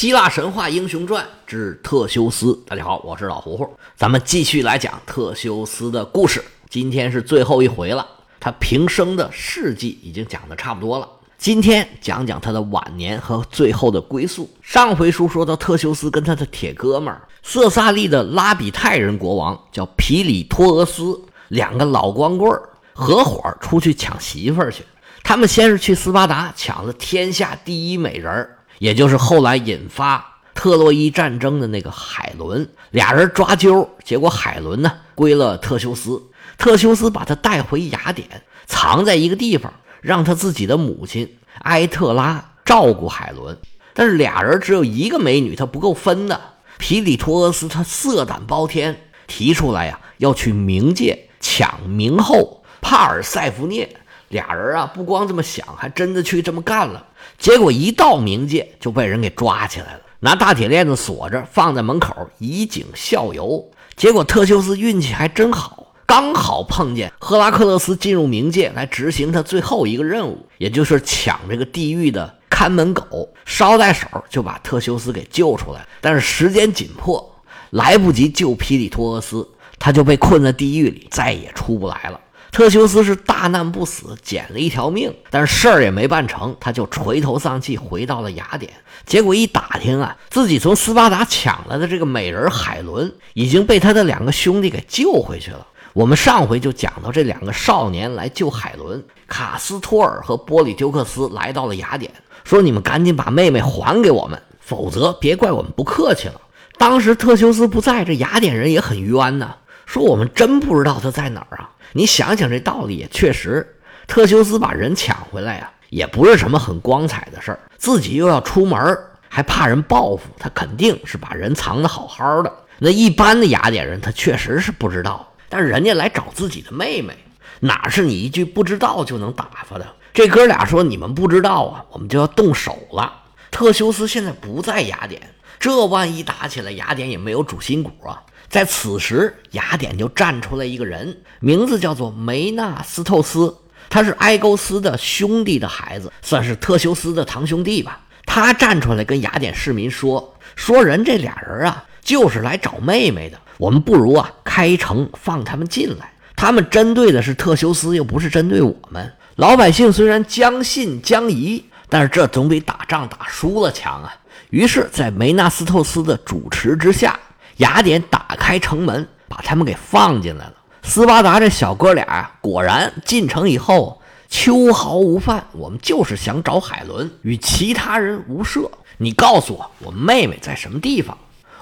[0.00, 2.58] 希腊神话英雄传之特修斯。
[2.66, 6.42] 大家好，我是老胡胡，咱们继续来讲特修斯的故事。
[6.70, 8.08] 今天是最后一回了，
[8.40, 11.06] 他平生的事迹已经讲的差不多了。
[11.36, 14.48] 今天讲讲他的晚年和最后的归宿。
[14.62, 24.82] 上回书说到，特修斯跟他的铁哥们儿色萨利的拉比泰人国王叫皮里托俄斯，两个老光棍儿合伙出去抢媳妇儿去。
[25.22, 28.56] 他们先是去斯巴达抢了天下第一美人儿。
[28.80, 36.22] 也就是后来引发特洛伊战争的那个海伦，俩人抓阄，结果海伦呢归了特修斯，
[36.56, 38.26] 特修斯把他带回雅典，
[38.66, 43.58] 藏在一个地方，让他自己的母亲埃特拉照顾海伦。
[43.92, 46.40] 但是俩人只有一个美女，他不够分的。
[46.78, 53.94] 皮里托俄斯他色胆包天，提出来呀要去冥界抢冥后帕尔塞福涅。
[54.30, 57.04] 俩人啊不光这么想，还真的去这么干了。
[57.36, 63.70] 结果一到冥界就被人给抓起来了，拿大铁链子锁着，放在门口以儆效尤。
[63.96, 75.84] 结果特修斯运气还真好，刚好碰见赫拉克勒斯进入冥界来执行他最后一个任务，也就是抢这个地狱的看门狗，捎带手就把特修斯给救出来。
[76.00, 77.28] 但是时间紧迫，
[77.70, 79.46] 来不及救皮里托俄斯，
[79.78, 82.20] 他就被困在地狱里，再也出不来了。
[82.52, 88.72] 特修斯是大难不死，捡了一条命，但是事儿也没办成，他就垂头丧气回到了雅典。
[89.06, 95.66] 结果一打听啊，自己从斯巴达抢来的这个美人海伦已经被他的两个兄弟给救回去了。
[95.92, 102.12] 我们上回就讲到这两个少年来救海伦，卡斯托尔和波里丢克斯来到了雅典，
[102.44, 106.40] 说：“你们赶紧把妹妹还给我们，否则别怪我们不客气了。”
[106.78, 109.56] 当时特修斯不在，这雅典人也很冤呐，
[109.90, 113.66] 说：“我们真不知道他在哪儿啊。”你想想这道理也确实，
[114.06, 117.58] 特修斯把人抢回来呀，也不是什么很光彩的事儿。
[117.76, 118.96] 自己又要出门，
[119.28, 122.52] 还怕人报复，他肯定是把人藏得好好的。
[122.78, 127.12] 那一般的雅典人他确实是不知道，但是人家来找自己的妹妹，
[127.58, 129.86] 哪是你一句不知道就能打发的？
[130.14, 133.12] 这哥俩说你们不知道啊，我们就要动手了。
[133.50, 135.20] 特修斯现在不在雅典，
[135.58, 138.22] 这万一打起来，雅典也没有主心骨啊。
[138.50, 143.56] 在此时，雅典就站出来一个人，名字叫做梅纳斯透斯，
[143.88, 148.00] 他是埃勾斯的兄弟的孩子，算是特修斯的堂兄弟吧。
[148.26, 153.38] 他站出来跟雅典市民说：“说人这俩人啊，就是来找妹妹的。
[153.56, 156.12] 我们不如啊，开城放他们进来。
[156.34, 159.92] 他们针对的是特修斯，又不是针对我们老百姓。
[159.92, 164.12] 虽然将信将疑，但是这总比打仗打输了强啊。
[164.50, 167.16] 于是，在梅纳斯透斯的主持之下。”
[167.60, 170.54] 雅典打开城门，把他们给放进来了。
[170.82, 174.00] 斯巴达这小哥俩，果然进城以后
[174.30, 175.44] 秋毫无犯。
[175.52, 178.70] 我们就是想找海伦，与其他人无涉。
[178.96, 181.16] 你告诉我，我妹妹在什么地方？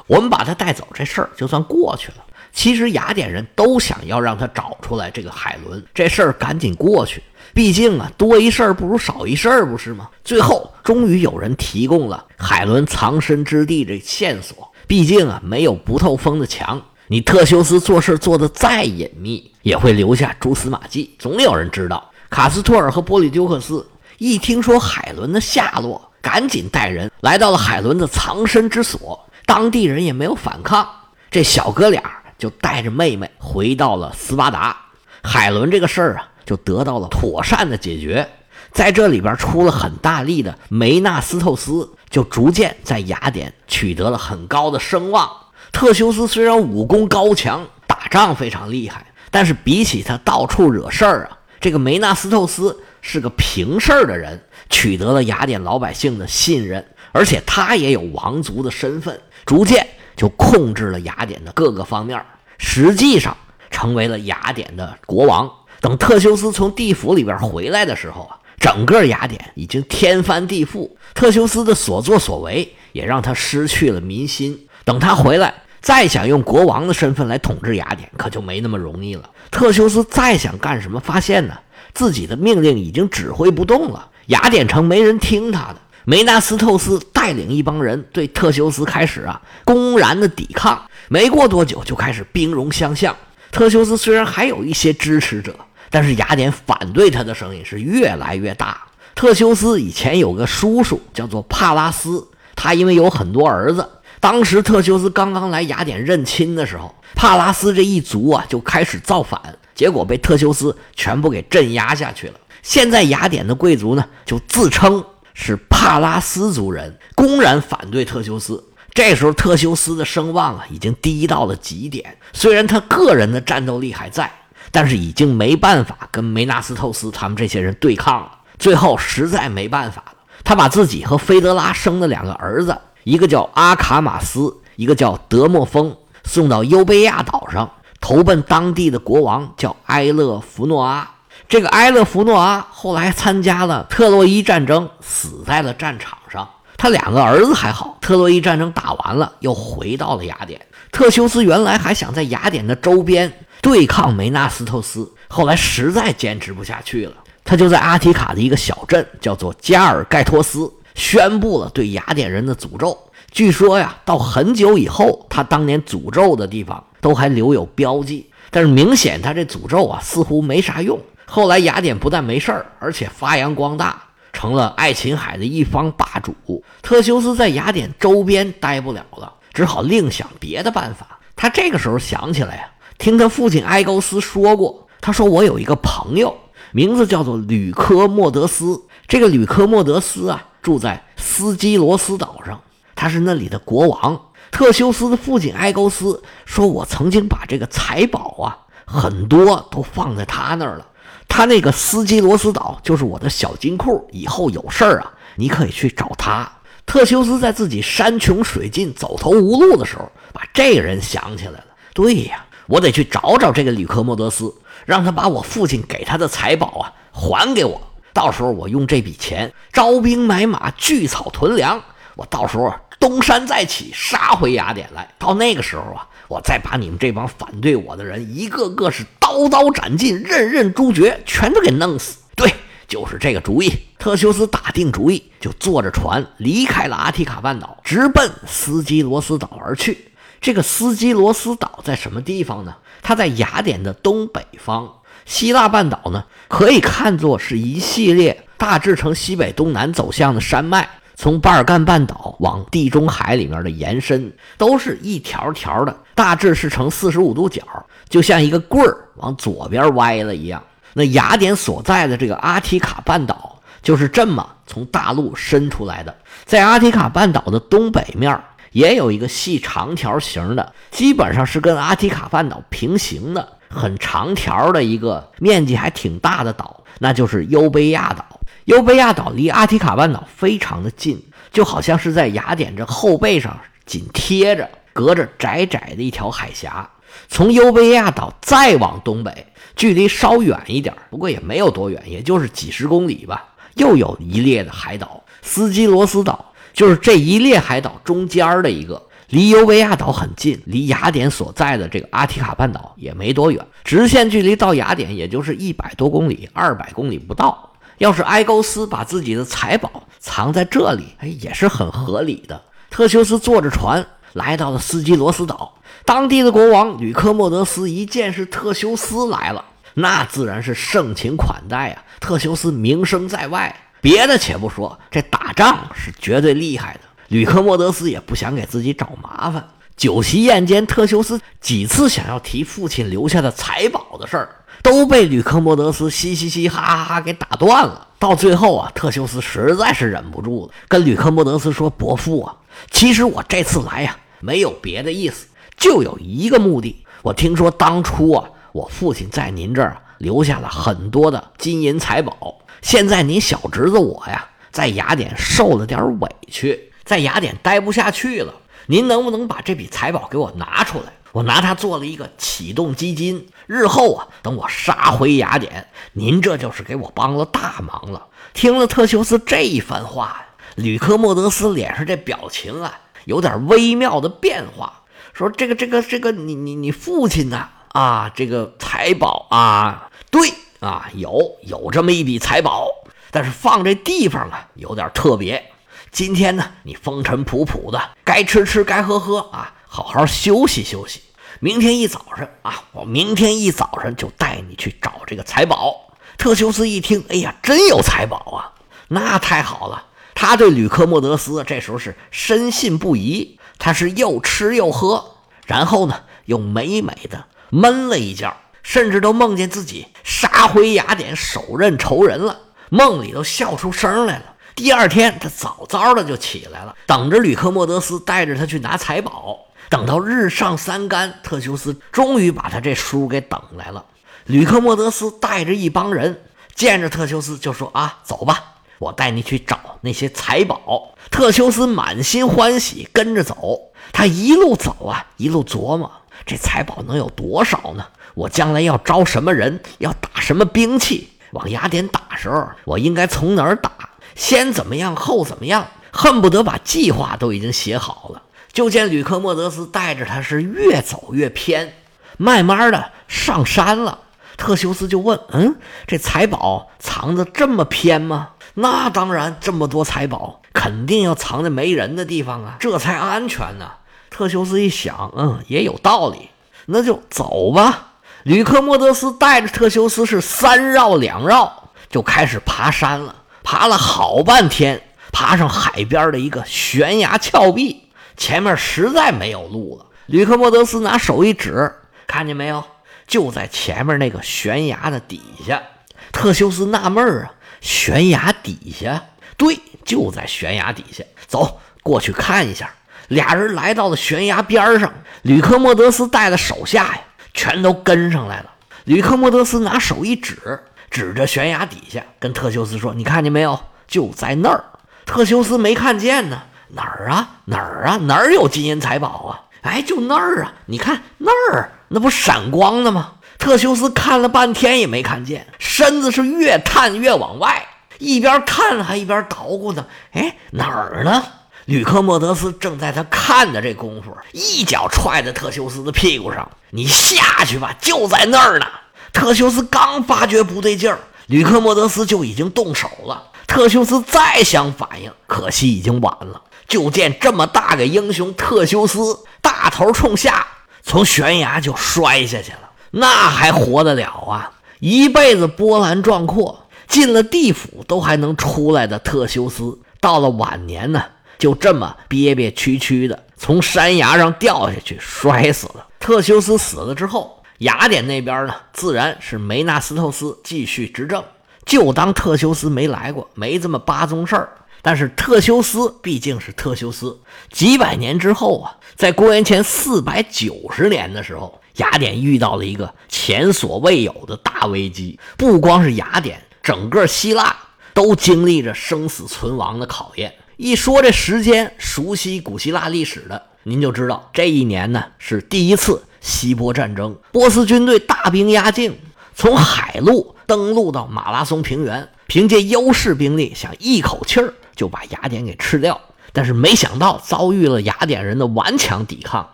[0.06, 2.18] 我们把她带走，这事儿就算过去了。
[2.52, 7.20] 其实雅典人都想要让他找出来这个海伦，这事儿赶紧过去。
[7.52, 10.08] 毕竟啊，多一事儿不如少一事儿，不是吗？
[10.22, 14.67] 最后，终于有人提供了海伦藏身之地这线索。
[14.88, 16.80] 毕竟啊，没有不透风的墙。
[17.08, 22.10] 你特修斯做事做得再隐秘，也会留下蛛丝马迹，总有人知道。
[22.30, 29.20] 卡斯托尔和波利丢克斯一听说海伦的下落，赶紧带人来到了海伦的藏身之所。
[29.44, 30.88] 当地人也没有反抗，
[31.30, 32.02] 这小哥俩
[32.38, 34.74] 就带着妹妹回到了斯巴达。
[35.22, 38.26] 海伦这个事儿啊，就得到了妥善的解决。
[38.72, 41.90] 在这里边出了很大力的梅纳斯透斯。
[42.10, 45.30] 就逐渐在雅典取得了很高的声望。
[45.72, 59.86] 特修斯虽然武功高强，打仗非常厉害，但是比起他到处惹事儿啊，这个梅纳斯透斯是个平事儿的人，取得了雅典老百姓的信任，而且他也有王族的身份，逐渐
[60.16, 62.24] 就控制了雅典的各个方面，
[62.56, 63.36] 实际上
[63.70, 65.50] 成为了雅典的国王。
[65.80, 68.37] 等特修斯从地府里边回来的时候啊。
[68.60, 74.66] 整个雅典已经天翻地覆，特修斯的所作所为也让他失去了民心。
[74.84, 79.30] 等他回来，再想用国王的身份来统治雅典，可就没那么容易了。
[79.50, 81.56] 特修斯再想干什么，发现呢，
[81.94, 85.76] 自己的命令已经指挥不动了，雅典城没人听他的。
[86.04, 93.14] 梅纳斯透斯带领一帮人对特修斯开始啊公然的抵抗，没过多久就开始兵戎相向。
[93.52, 95.54] 特修斯虽然还有一些支持者。
[95.90, 98.82] 但是雅典反对他的声音是越来越大。
[99.14, 103.88] 特修斯以前有个叔叔叫做帕拉斯，他因为有很多儿子，
[104.20, 109.40] 当时特修斯刚刚来雅典认亲的时候，帕拉斯这一族啊就开始造反，
[109.74, 112.34] 结果被特修斯全部给镇压下去了。
[112.62, 115.04] 现在雅典的贵族呢就自称
[115.34, 118.62] 是帕拉斯族人，公然反对特修斯。
[118.94, 122.16] 这时候，特修斯的声望啊，已经低到了极点。
[122.32, 124.30] 虽然他个人的战斗力还在，
[124.70, 128.32] 但是已经没办法跟梅纳斯透斯他们这些人对抗了。
[128.58, 137.70] 最后，实在没办法了，他把自己和菲德拉生的两个儿子，一个叫阿卡马斯，一个叫德莫丰，送到优贝亚岛上，
[138.00, 141.08] 投奔当地的国王，叫埃勒弗诺阿。
[141.48, 146.48] 这个埃勒弗诺阿后来参加了特洛伊战争，死在了战场上。
[146.76, 150.60] 他两个儿子还好，特洛伊战争打完了，又回到了雅典。
[150.92, 157.14] 特修斯原来还想在雅典的周边对抗梅纳斯托斯，后来实在坚持不下去了，
[157.44, 162.96] 他就在阿提卡的一个小镇，叫做加尔盖托斯，宣布了对雅典人的诅咒。
[163.30, 170.98] 据说呀，到很久以后，他当年诅咒的地方都还留有标记，但是明显他这诅咒啊，似乎没啥用。
[171.26, 174.02] 后来雅典不但没事儿，而且发扬光大。
[174.30, 181.18] 成了爱琴海的一方霸主，特修斯在雅典周边待不了了，只好另想别的办法。
[181.34, 186.36] 他这个时候想起来呀，听他父亲埃高斯说过，他说我有一个朋友，
[186.72, 188.82] 名字叫做吕科莫德斯。
[189.06, 192.60] 这个吕科莫德斯啊，住在斯基罗斯岛上，
[192.94, 194.20] 他是那里的国王。
[194.50, 200.86] 特修斯的父亲埃高斯说，我曾经把这个财宝啊，很多都放在他那儿了。
[201.28, 206.50] 他那个斯基罗斯岛就是我的小金库，以后有事儿啊，你可以去找他。
[206.84, 211.66] 特修斯在自己山穷水尽、走投无路的时候，把这个人想起来了。
[211.92, 214.54] 对呀，我得去找找这个吕克莫德斯，
[214.86, 217.80] 让他把我父亲给他的财宝啊还给我。
[218.12, 221.82] 到时候我用这笔钱招兵买马、聚草屯粮，
[222.14, 225.12] 我到时候东山再起，杀回雅典来。
[225.18, 226.06] 到那个时候啊。
[226.28, 232.18] 我再把你们这帮反对我的人一个个是刀刀斩尽，刃刃诛绝，全都给弄死。
[232.36, 232.52] 对，
[232.86, 233.72] 就是这个主意。
[233.98, 240.07] 特修斯打定主意，就坐着船离开了阿提卡半岛，直奔斯基罗斯岛而去。
[240.40, 242.76] 这个斯基罗斯岛在什么地方呢？
[243.02, 244.88] 它在雅典的东北方。
[245.24, 250.88] 希腊半岛呢，可以看作是一系列大致呈西北东南走向的山脉。
[251.16, 257.60] 从巴尔干半岛往地中海里面的延伸，都是一条条的，大致是呈四十五度角，
[258.08, 260.62] 就像一个棍儿往左边歪了一样。
[260.94, 266.16] 那雅典所在的这个阿提卡半岛，就是这么从大陆伸出来的。
[266.44, 268.40] 在阿提卡半岛的东北面，
[268.72, 278.24] 也有一个细长条形的，基本上是跟阿提卡半岛平行的，很长条的一个面积还挺大的岛，那就是优卑亚岛。
[278.64, 286.88] 优贝亚岛离阿提卡半岛非常的近，就好像是在雅典这后背上紧贴着，隔着窄窄的一条海峡。
[287.28, 293.54] 从优贝亚岛再往东北，距离稍远一点，不过也没有多远，也就是几十公里吧。
[293.74, 307.72] 又有一列的海岛，斯基罗斯岛就是这一列海岛中间的一个，离尤维亚岛很近，离雅典所在的这个阿提卡半岛也没多远，直线距离到雅典也就是一百多公里，二百公里不到。
[307.96, 312.62] 要是埃勾斯把自己的财宝藏在这里，哎，也是很合理的。
[312.90, 319.64] 特修斯坐着船来到了斯基罗斯岛，当地的国王吕克莫德斯一见是特修斯来了，
[319.94, 322.04] 那自然是盛情款待啊。
[322.20, 327.00] 特修斯名声在外，别的且不说，这打仗是绝对厉害的。
[327.28, 329.68] 吕克莫德斯也不想给自己找麻烦。
[329.96, 334.54] 酒席宴间，特修斯几次想要提父亲留下的财宝的事儿。
[334.80, 338.06] 都被吕克莫德斯嘻嘻嘻哈哈哈给打断了。
[338.20, 342.54] 到最后啊，特修斯实在是忍不住了，跟吕克莫德斯说：“伯父啊，
[342.90, 347.04] 其实我这次来呀，没有别的意思，就有一个目的。
[347.22, 352.58] 我听说当初啊，我父亲在您这儿留下了很多的金银财宝。
[352.82, 358.54] 现在你小侄子我呀，在雅典受了点委屈，在雅典待不下去了。
[358.86, 361.12] 您能不能把这笔财宝给我拿出来？
[361.32, 368.28] 我拿它做了一个启动基金。”日后啊，等我杀回雅典，您这就是给我帮了大忙了。
[368.54, 375.02] 听了特修斯这一番话，吕克莫德斯脸上这表情啊，有点微妙的变化，
[375.34, 377.68] 说：“这个，这个，这个，你，你，你父亲呢？
[377.92, 382.88] 啊，这个财宝啊，对啊，有有这么一笔财宝，
[383.30, 385.72] 但是放这地方啊，有点特别。
[386.10, 391.22] 今天呢，你风尘仆仆的，该吃吃，该喝喝啊，好好休息休息。”
[391.60, 396.12] 明天一早上啊，我明天一早上就带你去找这个财宝。
[396.36, 398.72] 特修斯一听，哎呀，真有财宝啊！
[399.08, 400.04] 那太好了。
[400.34, 403.58] 他对吕克莫德斯这时候是深信不疑。
[403.80, 408.56] 他是又吃又喝，然后呢，又美美的闷了一觉，
[408.88, 412.58] 甚至都梦见自己杀回雅典，手刃仇人了。
[412.88, 414.44] 梦里都笑出声来了。
[414.74, 419.58] 第二天，他早早的就起来了，等着吕克莫德斯带着他去拿财宝。
[419.90, 424.02] 等到日上三竿，特修斯终于把他这书给等来了。
[424.46, 426.40] 吕克莫德斯带着一帮人，
[426.74, 433.78] 见着特修斯就说：“啊，走吧，我带你去找那些财宝。”特修斯满心欢喜，跟着走。
[434.14, 436.10] 他一路走啊，一路琢磨：
[436.48, 438.06] 这财宝能有多少呢？
[438.32, 439.80] 我将来要招什么人？
[439.98, 441.28] 要打什么兵器？
[441.50, 443.90] 往雅典打时候，我应该从哪儿打？
[444.34, 445.86] 先怎么样，后怎么样？
[446.10, 448.42] 恨不得把计划都已经写好了。
[448.72, 451.92] 就见吕克莫德斯带着他是越走越偏，
[452.38, 454.20] 慢慢的上山了。
[454.56, 455.76] 特修斯就问：“嗯，
[456.06, 463.90] 这财宝藏的这么偏吗？”“那当然，这么多财宝，肯定要藏在没人的地方啊，这才安全呢。”
[464.38, 466.48] 特修斯一想，嗯，也有道理，
[466.86, 468.12] 那就走吧。
[468.44, 473.34] 吕克莫德斯带着特修斯是三绕两绕，就开始爬山了。
[473.64, 475.02] 爬了好半天，
[475.32, 480.06] 爬上海边的一个悬崖峭壁，前面实在没有路了。
[480.26, 481.92] 吕克莫德斯拿手一指，
[482.28, 482.84] 看见没有？
[483.26, 485.82] 就在前面那个悬崖的底下。
[486.30, 489.20] 特修斯纳闷啊，悬崖底下？
[489.56, 491.24] 对，就在悬崖底下。
[491.48, 492.94] 走过去看一下。
[493.28, 497.20] 俩人来到了悬崖边上，吕克莫德斯带的手下呀，
[497.54, 498.70] 全都跟上来了。
[499.04, 500.80] 吕克莫德斯拿手一指，
[501.10, 503.78] 指着悬崖底下，跟特修斯说：“你看见没有？
[504.06, 504.84] 就在那儿。”
[505.24, 507.50] 特修斯没看见呢，哪儿啊？
[507.66, 508.16] 哪儿啊？
[508.22, 509.68] 哪儿有金银财宝啊？
[509.82, 510.72] 哎，就那儿啊！
[510.86, 513.32] 你看那儿，那不闪光的吗？
[513.58, 517.86] 特修斯看了半天也没看见，身子是越探越往外，
[518.18, 520.06] 一边看还一边捣鼓呢。
[520.32, 521.42] 哎，哪儿呢？
[521.88, 528.84] 吕克莫德斯正在他看的这功夫，一脚踹在特修斯的屁股上：“你下去吧，就在那儿呢。”
[529.32, 533.42] 特修斯刚发觉不对劲儿，吕克莫德斯就已经动手了。
[533.66, 536.60] 特修斯再想反应，可惜已经晚了。
[536.86, 540.66] 就见这么大个英雄特修斯，大头冲下，
[541.02, 542.90] 从悬崖就摔下去了。
[543.12, 544.72] 那还活得了啊？
[545.00, 551.24] 一辈子波澜壮阔，进了地府都还能出来的特修斯，到了晚年呢？
[551.58, 556.06] 就这么憋憋屈屈的从山崖上掉下去，摔死了。
[556.20, 561.42] 特修斯死了之后，雅典那边呢，自然是梅纳斯托斯继续执政，
[561.84, 564.72] 就当特修斯没来过，没这么八宗事儿。
[565.00, 567.38] 但是特修斯毕竟是特修斯，
[567.70, 575.38] 几百年之后啊，在公元前四百九十年的时候，雅典遇到了一个前所未有的大危机。
[575.56, 577.76] 不光是雅典，整个希腊
[578.12, 580.52] 都经历着生死存亡的考验。
[580.78, 587.36] 一说这时间，熟悉古希腊历史的您就知道，这一年呢是第一次希波战争。
[587.50, 589.18] 波斯军队大兵压境，
[589.56, 596.20] 从海路登陆到马拉松平原，凭借优势兵力，想一口气儿就把雅典给吃掉。
[596.52, 599.68] 但是没想到遭遇了雅典人的顽强抵抗，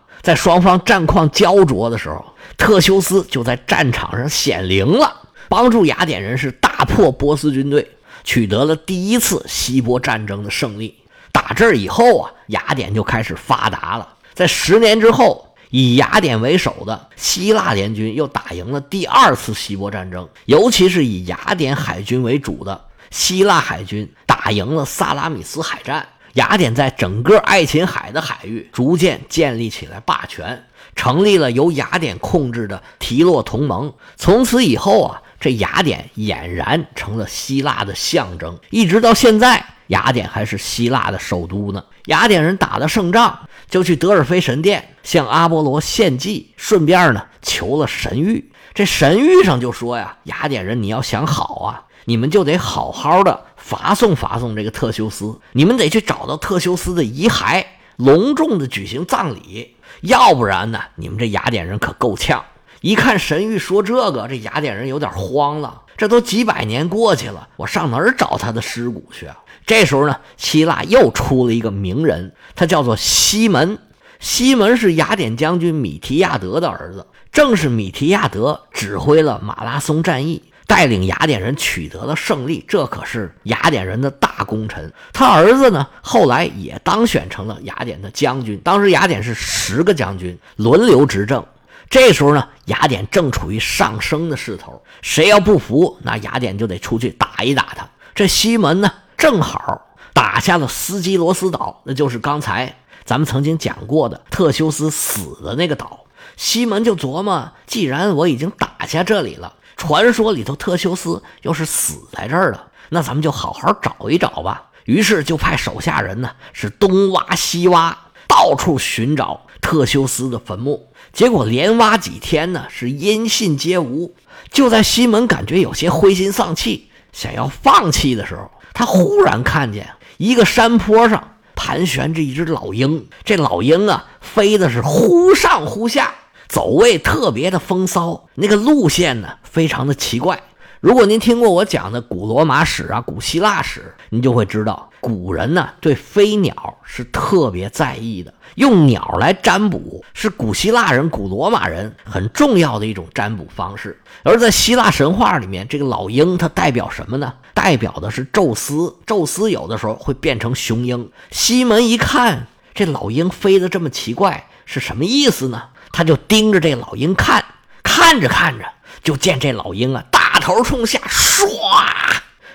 [0.23, 2.25] 在双方战况焦灼的时候，
[2.57, 5.15] 特修斯就在战场上显灵了，
[5.51, 7.91] 帮助雅典人是大破波斯军队。
[8.25, 10.97] 取得了第一次希波战争的胜利。
[11.31, 14.09] 打这儿以后啊，雅典就开始发达了。
[14.35, 20.29] 在十年之后，以雅典为首的希腊联军又打赢了第二次希波战争。
[20.47, 26.07] 尤其是以雅典海军为主的希腊海军打赢了萨拉米斯海战。
[26.35, 30.65] 雅典在整个爱琴海的海域逐渐建立起来霸权，
[30.97, 33.93] 成立了由雅典控制的提洛同盟。
[34.17, 35.21] 从此以后啊。
[35.45, 41.85] 这雅典俨然成了希腊的象征，一直到现在，雅典还是希腊的首都呢。
[42.07, 48.43] 雅典人打了胜仗，就去德尔菲神殿向阿波罗献祭，顺便呢求了神谕。
[48.73, 62.43] 这神谕上就说呀：“雅典人，你要想好啊，你们就得好好的罚送罚送这个特修斯，你们得去找到特修斯的遗骸，隆重的举行葬礼，要不然呢，你们这雅典人可够呛。”
[62.85, 65.81] 一看神谕说这个，这雅典人有点慌了。
[65.97, 69.39] 这都几百年过去了，我上哪儿找他的尸骨去啊？
[69.65, 73.79] 这时候呢，希腊又出了一个名人，他叫做西门。
[74.21, 84.93] 西门是雅典将军米提亚德的儿子，正是米提亚德指挥了马拉松战役，带领雅典人取得了胜利，这可是雅典人的大功臣。
[85.15, 88.61] 他儿子呢，后来也当选成了雅典的将军。
[88.63, 91.43] 当时雅典是十个将军轮流执政。
[91.91, 97.89] 这时候呢，雅典正处于上升的势头，谁要不服，那雅典就得出去打一打他。
[98.15, 99.81] 这西门呢，正好
[100.13, 106.07] 打下了斯基罗斯岛，那就是刚才咱们曾经讲过的特修斯死的那个岛。
[106.37, 114.71] 西门就琢磨，既然我已经打下这里了，传说里头特修斯又是死在这儿了，那咱们就好好找一找吧。
[114.85, 120.89] 于是就派手下人呢是东挖西挖，到处寻找特修斯的坟墓。
[121.15, 124.17] 结果连挖几天呢，是音信皆无。
[124.51, 133.07] 就在西门感觉有些灰心丧气，想要放弃的时候，他忽然看见一个山坡上盘旋着一只老鹰。
[133.25, 136.13] 这老鹰啊，飞的是忽上忽下，
[136.49, 140.43] 走位特别的风骚，那个路线呢，非常的奇怪。
[140.85, 153.99] 如果您听过我讲的古罗马史啊、古希腊史，您就会知道，古人呢对飞鸟是特别在意的，用鸟来占卜是古希腊人、古罗马人很重要的一种占卜方式。
[154.25, 157.33] 而在希腊神话里面，这个老鹰它代表什么呢？
[157.55, 158.95] 代表的是宙斯。
[159.07, 161.11] 宙斯有的时候会变成雄鹰。
[161.31, 165.63] 西门一看这老鹰飞得这么奇怪，是什么意思呢？
[165.93, 167.43] 他就盯着这老鹰看，
[167.83, 168.67] 看着看着，
[169.03, 170.41] 就见这老鹰啊大。
[170.41, 171.49] 头冲下，唰，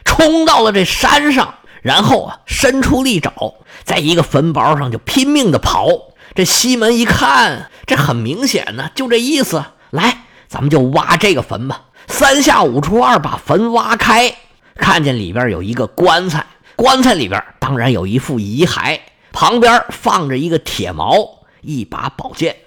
[0.06, 5.88] 冲到了这山上，然后啊，伸出利爪，在一个坟包上就拼命的跑。
[6.36, 9.64] 这西门一看，这很明显呢，就这意思。
[9.90, 11.86] 来，咱们就挖这个坟吧。
[12.08, 14.36] 三下五除二，把坟挖开，
[14.76, 16.46] 看见里边有一个棺材，
[16.76, 19.00] 棺材里边当然有一副遗骸，
[19.32, 22.58] 旁边放着一个铁矛，一把宝剑。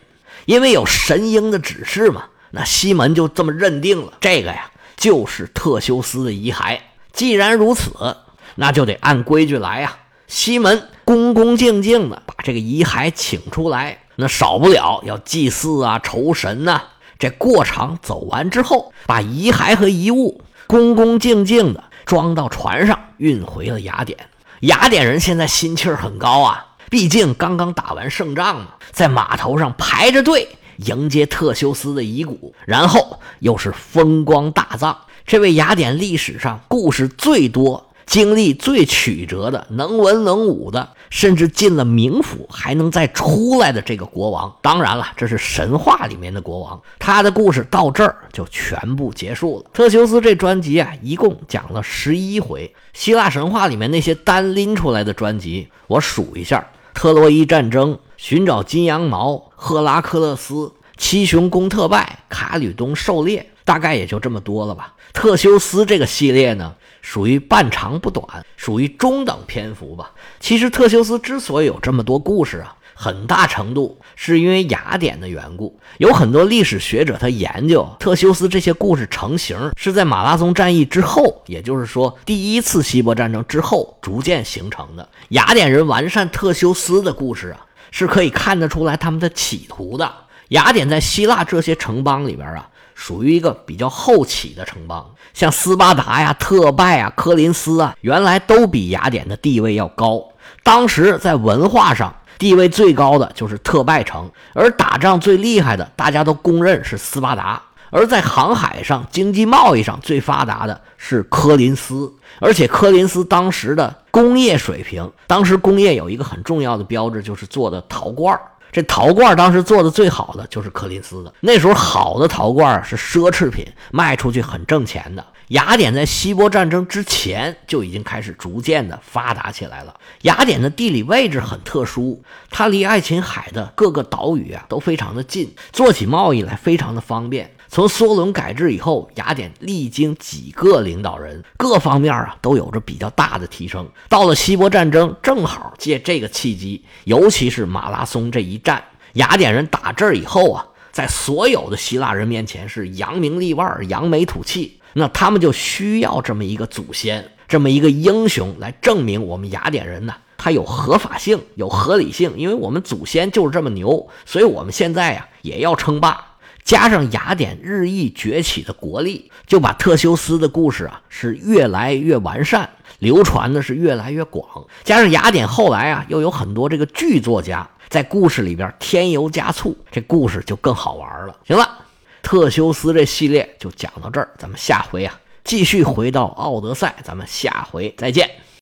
[0.46, 4.70] 因为有神鹰的指示嘛，那西门就这么认定了这个呀。
[5.02, 6.78] 就是特修斯的遗骸。
[7.12, 8.18] 既然如此，
[8.54, 9.96] 那就得按规矩来呀。
[10.28, 16.80] 西门恭恭敬敬的把这个遗骸请出来，那少不了要祭祀啊、酬神呐。
[17.18, 24.16] 这过场走完之后，把遗骸和遗物恭恭敬敬的装到船上，运回了雅典。
[24.60, 30.48] 雅典人现在心气儿很高啊，毕竟刚刚打完胜仗嘛，在码头上排着队。
[30.84, 34.96] 迎接特修斯的遗骨，然后又是风光大葬。
[35.26, 44.52] 这位雅典历史上故事最多、经历最曲折的、能文能武的，甚至进了冥府还能再出来的这个国王。
[44.60, 46.80] 当然了，这是神话里面的国王。
[46.98, 49.70] 他的故事到这儿就全部结束了。
[49.72, 52.74] 特修斯这专辑啊，一共讲了十一回。
[52.92, 57.96] 希腊神话里面那些单拎出来的专辑，我数一下：特洛伊战争。
[58.22, 64.94] 寻找金羊毛，赫拉克勒斯，七雄攻特拜，卡吕冬狩猎，大概也就这么多了吧。
[65.12, 70.12] 特修斯这个系列呢，属于半长不短，属于中等篇幅吧。
[70.38, 72.76] 其实特修斯之所以有这么多故事啊。
[72.94, 85.08] 很大程度是因为雅典的缘故，有很多历史学者他研究特修斯这些故事成型是在马拉松战役之后，也就是说第一次希波战争之后逐渐形成的。
[85.30, 90.12] 雅典人完善特修斯的故事啊，是可以看得出来他们的企图的。
[90.48, 100.20] 雅典在希腊这些城邦里边啊，属于一个比较后起的城邦，像斯巴达呀、特拜啊、科林斯啊，原来都比雅典的地位要高。
[100.64, 102.12] 当时在文化上。
[102.38, 107.62] 地位最高的就是特拜城，而打仗最厉害的，大家都公认是斯巴达。
[107.92, 118.40] 而在航海上、经济贸易上最发达的是科林斯，而且科林斯当时的工业水平，当时工业有一个很重要的标志，就是做的陶罐。
[118.72, 121.34] 这陶罐当时做的最好的就是柯林斯的。
[121.40, 125.22] 那时候好的陶罐是奢侈品，卖出去很挣钱的。
[125.48, 129.94] 雅典在希波战争之前就已经开始逐渐的发达起来了。
[130.22, 137.54] 雅典的地理位置很特殊，它离爱琴海的各个岛屿啊都非常的近，做起贸易来非常的方便。
[137.74, 143.88] 从梭伦改制以后，雅典历经几个领导人，各方面啊都有着比较大的提升。
[144.10, 154.78] 到了希波战争，正好借这个契机，尤其是马拉松这一战，雅典人打这儿以后啊，在所有的希腊人面前是扬名立万、扬眉吐气。
[154.92, 166.26] 那他们就需要这么一个祖先，这么一个英雄来证明我们雅典人呢，他有合法性、有合理性，因为我们祖先就是这么牛，所以我们现在呀也要称霸。
[166.64, 172.68] 加上雅典日益崛起的国力，就把特修斯的故事啊是越来越完善，
[173.00, 174.66] 流传的是越来越广。
[174.84, 181.36] 加上雅典后来啊又有很多这个剧作家在故事里边添油加醋，这故事就更好玩了。
[181.46, 181.78] 行了，
[182.22, 188.30] 特修斯这系列就讲到这儿，咱们下回啊继续回到奥德赛，咱们下回再见。